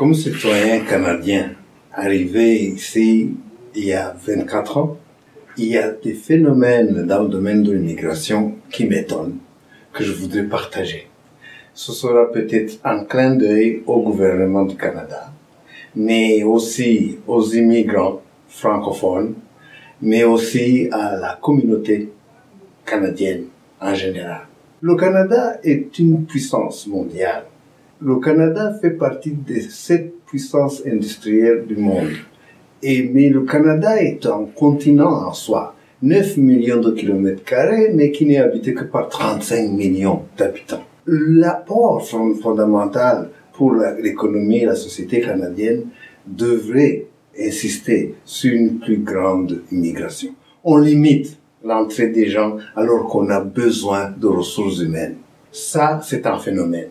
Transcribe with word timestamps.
Comme 0.00 0.14
citoyen 0.14 0.80
canadien 0.80 1.50
arrivé 1.92 2.54
ici 2.54 3.34
il 3.74 3.84
y 3.84 3.92
a 3.92 4.16
24 4.26 4.78
ans, 4.78 4.96
il 5.58 5.66
y 5.66 5.76
a 5.76 5.90
des 5.90 6.14
phénomènes 6.14 7.06
dans 7.06 7.24
le 7.24 7.28
domaine 7.28 7.62
de 7.62 7.72
l'immigration 7.72 8.54
qui 8.70 8.86
m'étonnent, 8.86 9.36
que 9.92 10.02
je 10.02 10.12
voudrais 10.12 10.44
partager. 10.44 11.06
Ce 11.74 11.92
sera 11.92 12.32
peut-être 12.32 12.78
un 12.82 13.04
clin 13.04 13.34
d'œil 13.34 13.82
au 13.86 14.00
gouvernement 14.00 14.64
du 14.64 14.74
Canada, 14.74 15.34
mais 15.94 16.44
aussi 16.44 17.18
aux 17.26 17.44
immigrants 17.52 18.22
francophones, 18.48 19.34
mais 20.00 20.24
aussi 20.24 20.88
à 20.92 21.14
la 21.16 21.38
communauté 21.42 22.10
canadienne 22.86 23.48
en 23.78 23.92
général. 23.92 24.46
Le 24.80 24.96
Canada 24.96 25.58
est 25.62 25.98
une 25.98 26.24
puissance 26.24 26.86
mondiale. 26.86 27.44
Le 28.02 28.16
Canada 28.16 28.72
fait 28.80 28.92
partie 28.92 29.32
des 29.32 29.60
sept 29.60 30.14
puissances 30.24 30.82
industrielles 30.86 31.66
du 31.66 31.76
monde. 31.76 32.08
Et, 32.82 33.02
mais 33.02 33.28
le 33.28 33.42
Canada 33.42 34.02
est 34.02 34.24
un 34.24 34.46
continent 34.54 35.26
en 35.26 35.34
soi. 35.34 35.74
9 36.00 36.38
millions 36.38 36.80
de 36.80 36.92
kilomètres 36.92 37.44
carrés, 37.44 37.90
mais 37.92 38.10
qui 38.10 38.24
n'est 38.24 38.38
habité 38.38 38.72
que 38.72 38.84
par 38.84 39.10
35 39.10 39.70
millions 39.72 40.22
d'habitants. 40.38 40.82
L'apport 41.04 42.02
fondamental 42.06 43.28
pour 43.52 43.74
l'économie 43.74 44.60
et 44.60 44.66
la 44.66 44.76
société 44.76 45.20
canadienne 45.20 45.88
devrait 46.26 47.04
insister 47.38 48.14
sur 48.24 48.54
une 48.54 48.78
plus 48.78 48.96
grande 48.96 49.60
immigration. 49.70 50.30
On 50.64 50.78
limite 50.78 51.38
l'entrée 51.62 52.08
des 52.08 52.30
gens 52.30 52.56
alors 52.76 53.08
qu'on 53.08 53.28
a 53.28 53.40
besoin 53.40 54.10
de 54.16 54.26
ressources 54.26 54.80
humaines. 54.80 55.16
Ça, 55.52 56.00
c'est 56.02 56.26
un 56.26 56.38
phénomène. 56.38 56.88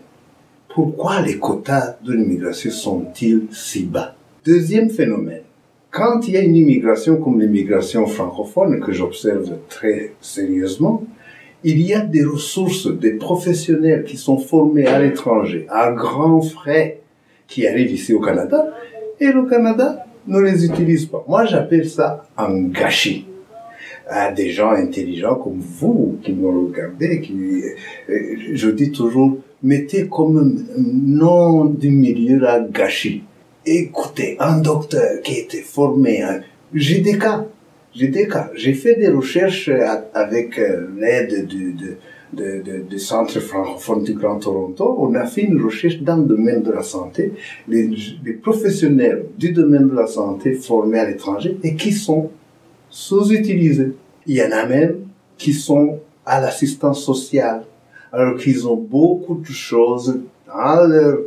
Pourquoi 0.74 1.22
les 1.22 1.40
quotas 1.40 1.98
de 2.06 2.14
l'immigration 2.14 2.70
sont-ils 2.70 3.48
si 3.52 3.86
bas? 3.86 4.16
Deuxième 4.46 4.92
phénomène. 4.92 5.42
Quand 5.90 6.28
il 6.28 6.36
y 6.36 6.38
a 6.38 6.42
une 6.42 6.56
immigration 6.56 7.18
comme 7.18 7.42
l'immigration 7.42 8.06
francophone 8.06 8.80
que 8.80 8.92
j'observe 8.92 9.58
très 9.68 10.14
sérieusement, 10.22 11.04
il 11.64 11.82
y 11.82 11.96
a 11.96 12.02
des 12.02 12.24
ressources, 12.24 12.88
des 12.88 13.14
professionnels 13.14 14.04
qui 14.04 14.16
sont 14.16 14.38
formés 14.38 14.86
à 14.86 15.00
l'étranger, 15.00 15.66
à 15.70 15.92
grands 15.92 16.42
frais, 16.42 17.00
qui 17.48 17.66
arrivent 17.66 17.92
ici 17.92 18.14
au 18.14 18.20
Canada, 18.20 18.68
et 19.20 19.32
le 19.32 19.48
Canada 19.50 20.06
ne 20.28 20.40
les 20.40 20.66
utilise 20.66 21.08
pas. 21.08 21.26
Moi, 21.28 21.46
j'appelle 21.46 21.90
ça 21.90 22.28
un 22.38 22.62
gâchis 22.68 23.26
des 24.36 24.50
gens 24.50 24.72
intelligents 24.72 25.36
comme 25.36 25.60
vous 25.60 26.18
qui 26.24 26.34
me 26.34 26.48
regardez, 26.48 27.22
qui, 27.22 27.64
euh, 28.10 28.36
je 28.54 28.70
dis 28.70 28.92
toujours, 28.92 29.38
mettez 29.64 30.08
comme 30.08 30.66
nom 30.78 31.66
du 31.66 31.90
milieu 31.90 32.40
là 32.40 32.60
gâchis. 32.60 33.24
Écoutez, 33.66 34.38
un 34.40 34.60
docteur 34.60 35.22
qui 35.22 35.40
était 35.40 35.62
formé, 35.62 36.24
j'ai 36.74 37.02
des 37.02 37.18
cas, 37.18 37.46
j'ai 37.94 38.74
fait 38.74 38.96
des 38.96 39.10
recherches 39.10 39.70
avec 40.14 40.58
euh, 40.58 40.88
l'aide 40.98 41.48
du, 41.48 43.00
Centre 43.00 43.40
francophone 43.40 44.04
du 44.04 44.14
Grand 44.14 44.38
Toronto. 44.38 44.96
On 45.00 45.16
a 45.16 45.26
fait 45.26 45.42
une 45.42 45.62
recherche 45.62 46.00
dans 46.02 46.18
le 46.18 46.26
domaine 46.26 46.62
de 46.62 46.72
la 46.72 46.84
santé, 46.84 47.34
les 47.68 48.34
professionnels 48.42 49.26
du 49.38 49.52
domaine 49.52 49.90
de 49.90 49.96
la 49.96 50.08
santé 50.08 50.54
formés 50.54 51.00
à 51.00 51.10
l'étranger 51.10 51.58
et 51.64 51.76
qui 51.76 51.92
sont 51.92 52.30
sous-utilisés. 52.90 53.94
Il 54.28 54.36
y 54.36 54.44
en 54.44 54.52
a 54.52 54.66
même 54.66 54.98
qui 55.38 55.54
sont 55.54 56.00
à 56.26 56.40
l'assistance 56.40 57.04
sociale, 57.04 57.64
alors 58.12 58.38
qu'ils 58.38 58.68
ont 58.68 58.76
beaucoup 58.76 59.36
de 59.36 59.52
choses 59.52 60.20
dans 60.48 60.88
leur 60.88 61.18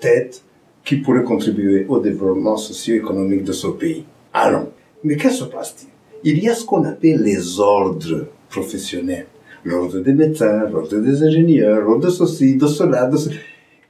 tête 0.00 0.42
qui 0.84 0.96
pourraient 0.96 1.24
contribuer 1.24 1.86
au 1.88 1.98
développement 1.98 2.56
socio-économique 2.56 3.44
de 3.44 3.52
ce 3.52 3.68
pays. 3.68 4.04
Alors, 4.32 4.66
mais 5.02 5.16
qu'est-ce 5.16 5.38
qui 5.38 5.44
se 5.44 5.44
passe-t-il? 5.44 5.88
Il 6.30 6.42
y 6.42 6.48
a 6.48 6.54
ce 6.54 6.64
qu'on 6.64 6.84
appelle 6.84 7.22
les 7.22 7.60
ordres 7.60 8.26
professionnels. 8.48 9.26
L'ordre 9.64 10.00
des 10.00 10.12
médecins, 10.12 10.68
l'ordre 10.70 10.98
des 10.98 11.22
ingénieurs, 11.22 11.80
l'ordre 11.80 12.06
de 12.06 12.10
ceci, 12.10 12.56
de 12.56 12.66
cela, 12.66 13.06
de 13.06 13.16
cela, 13.16 13.36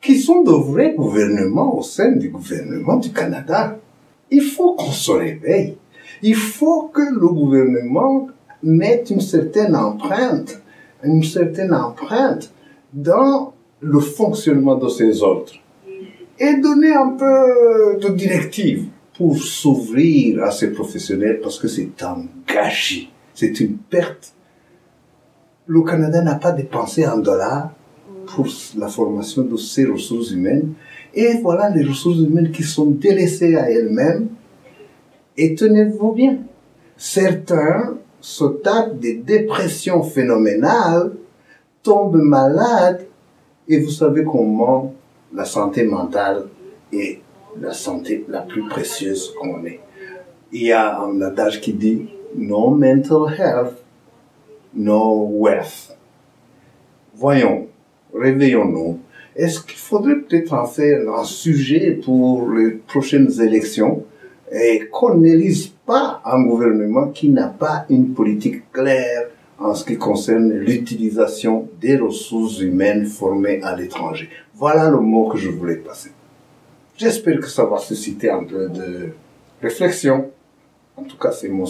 qui 0.00 0.19
sont 0.19 0.43
de 0.43 0.53
vrais 0.53 0.94
gouvernements 0.94 1.77
au 1.77 1.83
sein 1.83 2.12
du 2.12 2.28
gouvernement 2.28 2.97
du 2.97 3.11
Canada. 3.11 3.78
Il 4.31 4.43
faut 4.43 4.75
qu'on 4.75 4.93
se 4.93 5.11
réveille. 5.11 5.77
Il 6.23 6.37
faut 6.37 6.89
que 6.89 7.03
le 7.03 7.28
gouvernement 7.28 8.28
mette 8.62 9.11
une 9.11 9.21
certaine 9.21 9.75
empreinte, 9.75 10.61
une 11.04 11.22
certaine 11.22 11.75
empreinte 11.75 12.53
dans 12.92 13.53
le 13.81 14.00
fonctionnement 14.00 14.76
de 14.76 14.88
ces 14.88 15.22
ordres 15.22 15.53
et 16.38 16.56
donner 16.56 16.92
un 16.92 17.10
peu 17.10 17.98
de 18.00 18.09
directives 18.15 18.87
pour 19.16 19.37
s'ouvrir 19.38 20.43
à 20.43 20.50
ces 20.50 20.72
professionnels 20.72 21.41
parce 21.43 21.59
que 21.59 21.69
c'est 21.69 22.03
un 22.03 22.25
gâchis, 22.47 23.10
c'est 23.34 23.60
une 23.60 23.76
perte. 23.76 24.34
Le 25.66 25.82
Canada 25.82 26.22
n'a 26.22 26.34
pas 26.34 26.53
dépensé 26.53 27.04
un 27.04 27.19
dollar 27.19 27.70
pour 28.26 28.47
la 28.76 28.88
formation 28.88 29.43
de 29.43 29.56
ces 29.56 29.84
ressources 29.87 30.31
humaines. 30.31 30.75
Et 31.14 31.38
voilà 31.41 31.70
les 31.70 31.84
ressources 31.84 32.19
humaines 32.19 32.50
qui 32.50 32.62
sont 32.62 32.87
délaissées 32.87 33.54
à 33.56 33.70
elles-mêmes. 33.70 34.28
Et 35.37 35.54
tenez-vous 35.54 36.12
bien, 36.12 36.38
certains 36.97 37.97
se 38.25 38.47
tapent 38.47 38.99
des 39.01 39.17
dépressions 39.17 40.03
phénoménales, 40.03 41.12
tombent 41.83 42.23
malades, 42.23 43.07
et 43.69 43.79
vous 43.79 43.91
savez 43.91 44.25
comment 44.25 44.95
la 45.35 45.45
santé 45.45 45.85
mentale 45.85 46.47
est 46.91 47.21
la 47.61 47.75
santé 47.75 48.25
la 48.27 48.41
plus 48.41 48.67
précieuse 48.67 49.35
qu'on 49.39 49.62
ait. 49.67 49.81
Il 50.53 50.62
y 50.62 50.73
a 50.73 51.01
un 51.01 51.21
adage 51.21 51.61
qui 51.61 51.75
dit 51.75 52.09
No 52.35 52.71
mental 52.71 53.27
health, 53.39 53.77
no 54.73 55.29
wealth. 55.31 55.95
Voyons, 57.15 57.67
réveillons-nous. 58.15 59.01
Est-ce 59.37 59.61
qu'il 59.61 59.77
faudrait 59.77 60.21
peut-être 60.21 60.55
en 60.55 60.65
faire 60.65 61.11
un 61.11 61.25
sujet 61.25 62.01
pour 62.03 62.51
les 62.51 62.71
prochaines 62.71 63.39
élections? 63.43 64.03
Et 64.54 64.88
qu'on 64.91 65.16
n'élise 65.16 65.72
pas 65.84 66.22
un 66.25 66.42
gouvernement 66.44 67.09
qui 67.09 67.28
n'a 67.28 67.48
pas 67.48 67.87
une 67.91 68.15
politique 68.15 68.70
claire 68.72 69.28
en 69.59 69.75
ce 69.75 69.84
qui 69.84 69.97
concerne 69.97 70.53
l'utilisation 70.53 71.69
des 71.81 71.97
ressources 71.97 72.60
humaines 72.60 73.06
formées 73.06 73.60
à 73.62 73.76
l'étranger. 73.76 74.28
Voilà 74.54 74.91
le 74.91 75.00
mot 75.00 75.28
que 75.28 75.38
je 75.38 75.48
voulais 75.48 75.76
passer. 75.76 76.10
J'espère 76.97 77.41
que 77.41 77.48
ça 77.48 77.64
va 77.64 77.78
susciter 77.78 78.31
un 78.31 78.44
peu 78.44 78.69
de 78.69 79.10
réflexion. 79.60 80.31
En 80.97 81.03
tout 81.03 81.16
cas, 81.16 81.32
c'est 81.32 81.48
mon, 81.48 81.64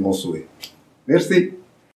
mon 0.00 0.12
souhait. 0.12 0.46
Merci. 1.06 1.52